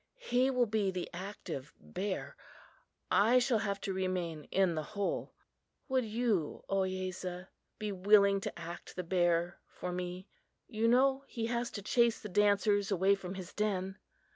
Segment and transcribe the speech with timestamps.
[0.17, 2.35] He will be the active bear
[3.11, 5.35] I shall have to remain in the hole.
[5.89, 10.27] Would you, Ohiyesa, be willing to act the bear for me?
[10.67, 13.99] You know he has to chase the dancers away from his den."